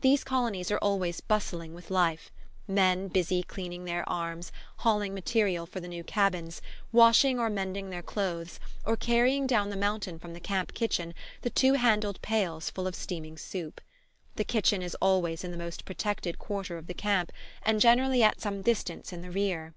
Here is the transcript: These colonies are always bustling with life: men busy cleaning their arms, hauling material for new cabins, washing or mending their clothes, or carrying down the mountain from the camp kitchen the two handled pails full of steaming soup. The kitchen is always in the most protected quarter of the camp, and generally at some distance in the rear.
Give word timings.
These 0.00 0.24
colonies 0.24 0.72
are 0.72 0.78
always 0.78 1.20
bustling 1.20 1.74
with 1.74 1.92
life: 1.92 2.32
men 2.66 3.06
busy 3.06 3.44
cleaning 3.44 3.84
their 3.84 4.02
arms, 4.08 4.50
hauling 4.78 5.14
material 5.14 5.64
for 5.64 5.78
new 5.78 6.02
cabins, 6.02 6.60
washing 6.90 7.38
or 7.38 7.48
mending 7.48 7.88
their 7.88 8.02
clothes, 8.02 8.58
or 8.84 8.96
carrying 8.96 9.46
down 9.46 9.70
the 9.70 9.76
mountain 9.76 10.18
from 10.18 10.32
the 10.32 10.40
camp 10.40 10.74
kitchen 10.74 11.14
the 11.42 11.50
two 11.50 11.74
handled 11.74 12.20
pails 12.20 12.68
full 12.68 12.88
of 12.88 12.96
steaming 12.96 13.38
soup. 13.38 13.80
The 14.34 14.42
kitchen 14.42 14.82
is 14.82 14.96
always 15.00 15.44
in 15.44 15.52
the 15.52 15.56
most 15.56 15.84
protected 15.84 16.36
quarter 16.40 16.76
of 16.76 16.88
the 16.88 16.92
camp, 16.92 17.30
and 17.62 17.80
generally 17.80 18.24
at 18.24 18.40
some 18.40 18.62
distance 18.62 19.12
in 19.12 19.22
the 19.22 19.30
rear. 19.30 19.76